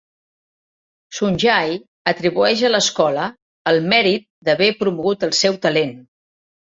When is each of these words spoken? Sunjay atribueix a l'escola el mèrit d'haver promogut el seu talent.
Sunjay 1.17 1.75
atribueix 2.13 2.63
a 2.69 2.73
l'escola 2.73 3.27
el 3.73 3.79
mèrit 3.93 4.27
d'haver 4.49 4.71
promogut 4.81 5.27
el 5.29 5.37
seu 5.43 5.61
talent. 5.67 5.95